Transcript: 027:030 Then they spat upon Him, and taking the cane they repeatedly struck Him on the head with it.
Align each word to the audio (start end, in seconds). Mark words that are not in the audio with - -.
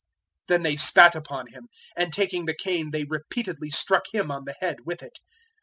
027:030 0.47 0.47
Then 0.47 0.63
they 0.63 0.75
spat 0.77 1.13
upon 1.15 1.45
Him, 1.49 1.67
and 1.95 2.11
taking 2.11 2.45
the 2.45 2.55
cane 2.55 2.89
they 2.89 3.03
repeatedly 3.03 3.69
struck 3.69 4.05
Him 4.11 4.31
on 4.31 4.45
the 4.45 4.55
head 4.59 4.77
with 4.83 5.03
it. 5.03 5.19